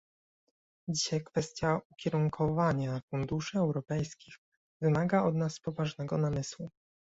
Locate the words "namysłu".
6.17-6.69